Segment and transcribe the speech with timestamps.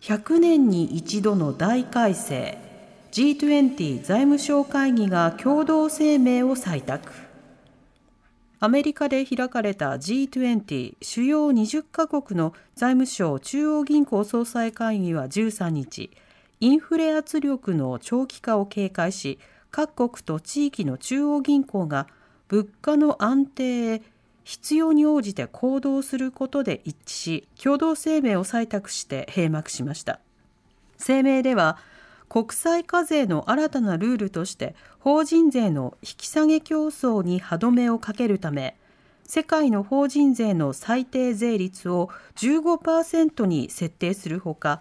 [0.00, 2.56] 100年に一度の大改正
[3.10, 7.10] G20 財務省会議が共同声明を採択。
[8.60, 16.10] アメリカで開かれた G20 主要20カ国の財務省中央銀行総裁会議は13日
[16.60, 19.38] インフレ圧力の長期化を警戒し
[19.70, 22.08] 各国と地域の中央銀行が
[22.48, 24.02] 物価の安定へ
[24.48, 30.20] 必要に応じて行動することで一致し共同声明を採択して閉幕しました。
[30.98, 31.76] 声明では
[32.30, 38.78] 国際課税の新たなルールとして法人税の引き下げ競争に歯止めをかけるため
[39.22, 44.80] 世界の法人税の最低税率を15%に設定するほか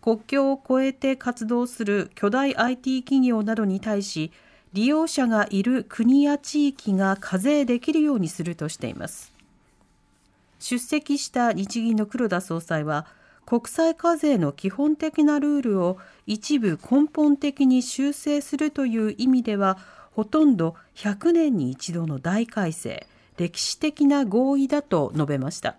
[0.00, 4.30] 国境を越えて活動する巨大 IT 企業などに対し
[4.72, 9.32] 利用者がいる国や地域が課税できるようにするとしています。
[10.58, 13.06] 出席した日銀の黒田総裁は
[13.44, 19.78] 国際課税の基本的なルールを一部根本的に修正するという意味では
[20.12, 23.06] ほとんど100年に一度の大改正
[23.36, 25.76] 歴史的な合意だと述べました。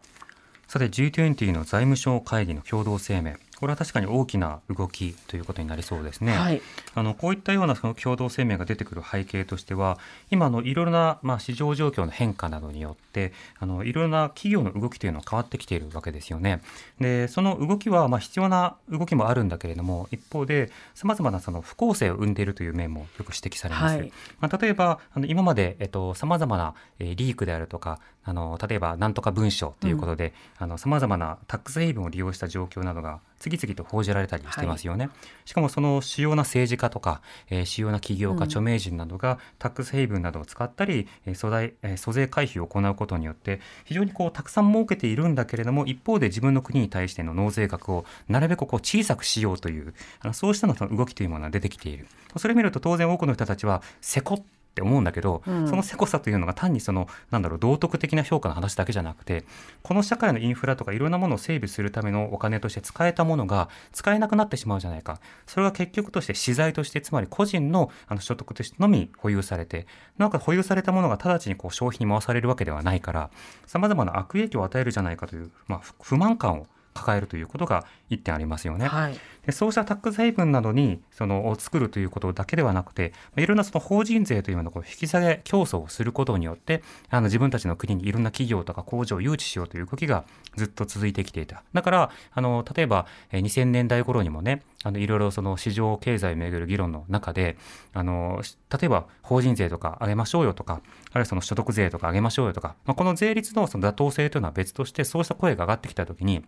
[0.68, 3.34] さて G20 の財務省会議の共同声明。
[3.64, 6.34] これは確かに大きな動きということになりそうですね。
[6.34, 6.62] はい、
[6.96, 10.00] あのこういったようなその共同声明が出てくる背景としては、
[10.32, 16.62] 今のいろいろなまあ市場状況の変化などによって、あのいろいろな企業の動きというのは変わってきているわけですよね。
[17.00, 23.96] で、その動きはまあ必要な動きもあるんだけれども、一方でさまざまなその不公正を生んでいるという面もよく指摘されます。
[23.96, 24.12] はい、
[24.42, 35.08] まあ例えばあの今までえっとさまざまなリークであるとか、あの例えばなんとか文書ということで、うん、あのさまざまなタックスヘイブンを利用した状況などが次々と報じられたりしてますよね。
[35.08, 52.08] はい、しかもその主要な政治家とか、えー、主要な起業家、著名人などがタックスヘイブンなどを使ったり、えー、租代、えー、租税回避を行うことによって非常にこうたくさん儲けているんだけれども一方で自分の国に対しての納税額をなるべくこう小さくしようというあのそうしたの動きというものが出てきている。
[52.38, 59.46] それを見ると当然多くの人たちはせこっって思うんだけど、うん、そのせこさというのが単にそのなんだろう道徳的な評価の話だけじゃなくて
[59.84, 65.20] この社会のインフラとかいろんなものを整備するためのお金として使えたものが使えなくなってしまうじゃないか。
[65.46, 69.86] それが結局として資材としてつまり個人のあの所得としてのみ保有されて
[70.18, 73.30] なんか保有されたものが直ちにこう消費に回されるわけではないから
[73.68, 78.88] さまざまな悪影響を与えるじゃないかという、まあ、不満感を抱えるということが一点ありますよね。
[78.88, 91.64] はい、でそうしたタックスヘイブンなどにそのを作るということだけではなくていろんなその法人税というのを引き下げ競争をすることによってあの自分たちの国にいろんな企業とか工場を誘致しようという動きがずっと続いてきていた。
[91.74, 97.58] だからあの例えば2000年代頃にもねあのいろいろその市場経済をめぐる議論の中で
[97.94, 100.82] あの例えば法人税とか上げましょうよとか
[101.12, 106.44] あるいはその所得税とか上げましょうよとか、まあ、この税率のその妥当性というのは別としてそうした声が上がってきたときに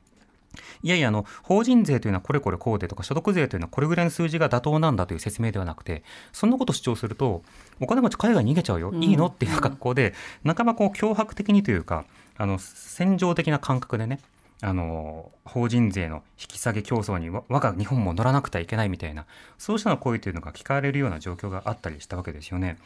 [0.84, 7.44] いやいや、あの、法人税というのはこれこれこうでとか、所得税というのはこれぐらいの数字が妥当なんだという説明ではなくて、そんなこと主張すると、
[7.80, 9.28] お金持ち海外に逃げちゃうよ、いいの？
[9.28, 10.14] っていう格好で、
[10.46, 12.06] 半ばこう脅迫的にというか、
[12.38, 14.20] あの、戦場的な感覚でね、
[14.62, 19.26] あの法人税の引き下げ競争に我が日本も乗らなくてはいけないみたいな
[19.58, 22.78] そうしたの声というのが聞かれるような状況があったりしたわけですよね。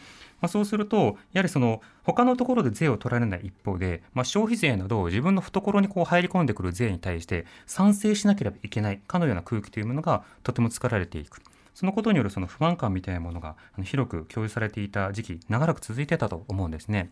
[0.41, 11.41] まあ、そうするとやはりその他のところで税を取られない一方で、まあ、消費税など自分の懐にこう入り込んでくる税に対して賛成しなければいけないかのような空気というものがとても作られていく。
[11.75, 17.09] そのことによるその不満感みたいなものが広く共有されていた時期長らく続いてたと思うんですね。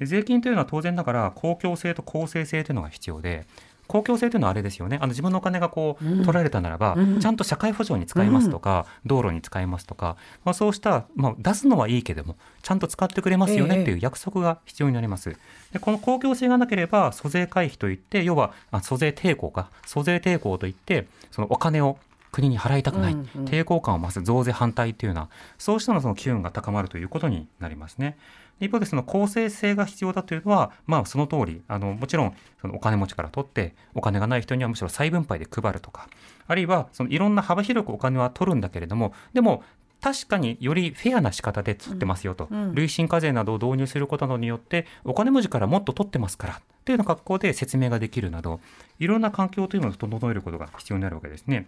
[0.00, 3.46] 税金というのは当然ながら公共性と公正性というのが必要で
[3.90, 4.98] 公共性というのはあれですよね。
[4.98, 15.36] あの自分のお金がこう、取られたならば、うん、ちゃんと社会保障に使いますとか、うん、道路に使いますとか、まあ、そうした、まあ、出すのはいいけどもちゃんと使ってくれますよねっていう約束が必要になります。
[15.72, 19.70] でこの公共性がなければ租税回避といって要はあ租税抵抗か。
[19.86, 21.98] 租税抵抗といってそのお金を
[22.32, 28.16] 国に払いたくない、うんうん、抵抗感を増す増税反対っていうようなそうしたのその機運が高まるということになりますね。
[28.60, 36.08] 一方でその公正性が必要だというのは、まあ、その通りあのもちろんそのお金持ちから取ってお金がない人にはむしろ再分配で配るとか
[36.46, 39.64] あるいはそのいろんな幅広くお金は取るんだけれどもでも
[40.00, 48.60] 確かによりフェアな仕方で取ってますよと、うんうん、累進課税などを導入することなどによってお金持ちからもっと取ってますからというような格好で説明ができるなど
[48.98, 51.66] いろんな環境というのを整えることが必要になるわけですね。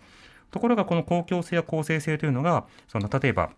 [0.52, 3.50] ところがこの公共性や公正性というのがその例えば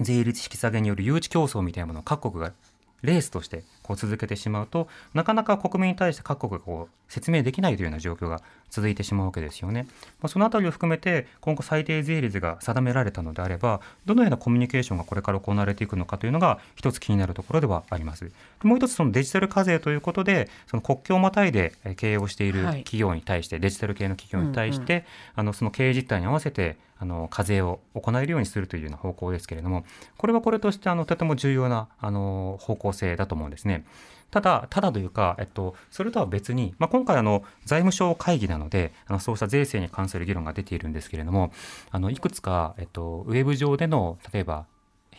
[0.00, 2.52] 税率引き下げによる誘致競争みたいなものを各国が
[3.02, 9.86] レースとしてこう続けてしまうとなかなか国民に対して各国がこう説明できないというような状況が続いてしまうわけですよね。
[10.20, 18.30] まあ、そのあたりを含めて今後最低税率が定められたのであればどのようなコミュニケーションがこれから行われていくのかというのが一つ気になるところではあります。
[18.62, 25.04] もう一つそのデジタル課税ということでその国境をまたいで経営をしている企業に対して、はい、デジタル系の企業に対して、うんうん、
[25.36, 29.84] あのその経営実態に合わせてあの課税を行えるようにするというような方向ですけれども
[30.16, 33.84] これはこれとしてあのとても重要なあの方向性だと思うんですね。
[34.30, 41.52] ただ、ただというか、えっと、それとは別に、まあ、今回あの、財務省会議なので、あのそうした税制に関する議論が出ているんですけれども、
[41.90, 44.66] あのいくつか、えっと、ウェブ上での、例えば、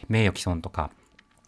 [0.10, 0.92] 名誉毀損とか、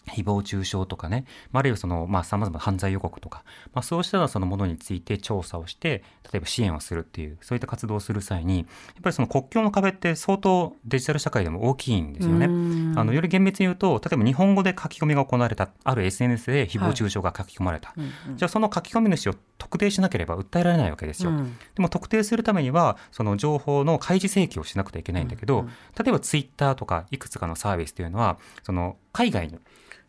[0.07, 3.43] 誹謗中傷とかね、あるいはその、まあ、様々な犯罪予告とか、
[3.73, 8.65] まあ、そうしたそのものについて調査をして、例えば支援をするっていう、そういった活動をする際に、やっ
[9.03, 12.45] ぱりその国境の壁って相当デジタル社会でも大きいんですよね。
[12.45, 17.89] あの、より厳密に言うと、例えば日本語で書き込みが行われた、ある SNS で誹謗中傷が書き込まれた。
[17.89, 17.99] はい
[18.35, 21.31] じゃあその書き込み主を特定しなければ訴えられないわけですよ。
[21.31, 29.57] うん、でも特定するためには、その情報の開示請求をしなくてはいけないんだけど、うんうん、例えばツイッターとかいくつかのサービスというのは、その海外に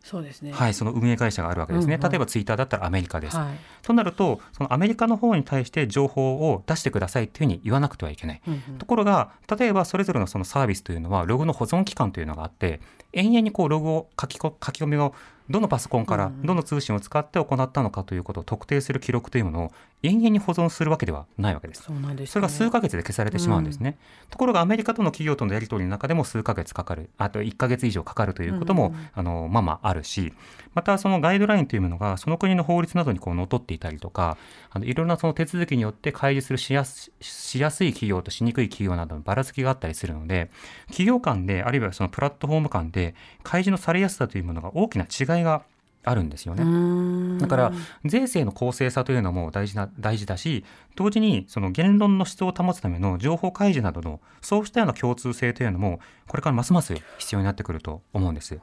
[0.03, 0.51] そうですね。
[0.51, 1.95] はい、その運営会社があるわけですね。
[1.95, 3.37] うんうん、例えばツイッターだったらアメリカです。
[3.37, 8.41] はい、となると、そのアメリカの方に対して情報を出してくださいっていうふうに言わなくてはいけない。
[8.47, 12.81] うんうん、ところが、例えばそれぞれのそのサービスというのはログの保存期間というのがあって、
[13.13, 15.13] 延々にこうログを書き書き込みを
[15.51, 19.71] どのパソコンからどの通信を使って行ったのかということを特定する記録というものを
[20.03, 21.83] 延々に保存するわけではないわけです。
[21.83, 30.33] そ、ね、それが数ヶ月で消されてしまうんですね、うん、ところがアメリカとの企業とのやり取りの中でも数ヶ月かかる、あと1ヶ月以上かかるということも、うんうん、あのまあまああるし、
[30.73, 34.37] またそのガイドラインというものがその国の法律などにこう則っていたりとか、
[34.71, 40.49] あのいろんなその手続きによって開示するしやすしやすい企業としにくい企業などのばらつきがあったりするので、
[40.87, 43.00] 企業間で、あるいはそのプラットフォーム間で
[43.43, 45.63] 開示のされやすさというものが大きな違いが
[46.03, 47.39] あるんですよね。
[47.39, 47.71] だから
[48.05, 50.63] 税制の公正さというのも大事な大事だし
[50.95, 58.59] 同時にその言論の質を保つための情報開示などのそうしたような共通性というのもこれからますます必要になってくると思うんです。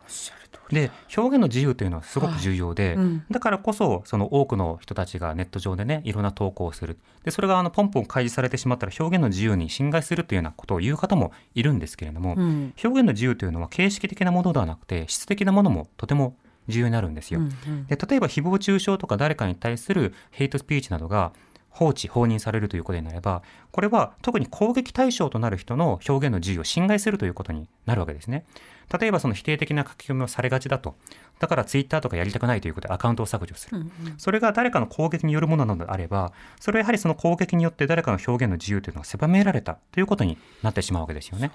[0.70, 2.94] で表現の自由というのはすごく重要で、はい。
[2.96, 6.98] うん、だからこそその多くの人たちがネット上でねいろんな投稿をする。
[7.24, 16.36] でそれがあのポンポン開示されてしまったら表現の自由に侵害するというようなことを言う方もいるんですけれども、うん、表現の自由というのは形式的なものではなくて質的なものもとても
[16.68, 17.40] 重要になるんですよ。
[17.40, 21.32] うんうん、で例えば誹謗中傷とか誰かに対するヘイトスピーチなどが
[21.70, 28.46] 放置、放任されるということになれば、これは特に攻撃対象となる人の表現の自由を侵害するということになるわけですね。
[28.98, 30.96] 例えばその否定的な書き込みをされがちだと。
[31.38, 33.78] だからツイッターとかやりたくないということでアカウントを削除する。
[33.78, 41.52] うんうん、それが誰かの攻撃によるものなのであれば、それはやはりその攻撃によって誰かの表現の自由というのが狭められたということになってしまうわけですよね。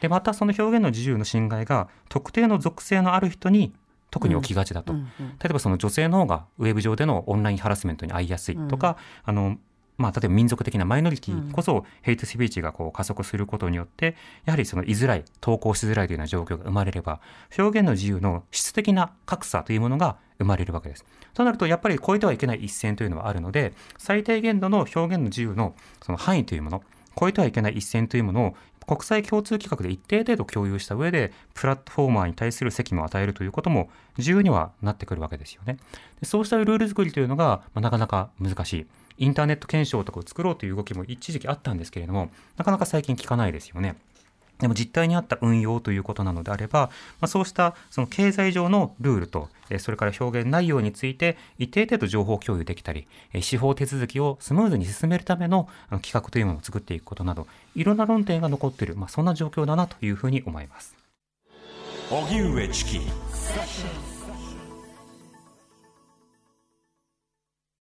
[0.00, 3.74] で、ね、またその表現の自由の侵害が特定の属性のある人に
[4.16, 5.06] 特に起きがちだと、うんうん。
[5.20, 8.96] うん、例えばその女性の方がウェブ上でのオンラインハラスメントに遭いやすいとか、
[9.26, 9.56] うん、あの
[9.98, 14.14] まあ、例えば民族的なマイノリティこそヘイトスピーチがこう加速することによって
[14.44, 17.18] やはりその居づらい投稿しづらいというような状況が生まれれば
[17.56, 21.06] 表現の自由の質的な格差というものが生まれるわけです。
[21.32, 26.82] となるとやっぱり超えてはいけない一線というのはあるので最低限度の表現の自由のその範囲というもの
[27.18, 35.78] 超えてはいけない一線というものを国際共通規格で一定程度共有した上でプラットフォーマーに対する責務を与えるということも自由にはなってくるわけですよね。
[36.20, 38.86] でそうしたルール作りというのが、まあ、なかなか難しい。
[39.18, 43.96] インターネット検証とかを作ろうという動きも一時期あったんですけれども、なかなか最近聞かないですよね。
[44.58, 49.48] でも実態に合った運用ということなのであれば、まあ、そうしたその経済上のルールと、
[49.78, 53.06] それから表現内容について一定程度情報共有できたり、
[53.40, 55.68] 司法手続きをスムーズに進めるための
[56.02, 60.96] 企画というものを作っていくことなど、いろんな論点が残っている、まあ、そんな状況だなというふうに思います。
[62.10, 63.00] 荻上チキ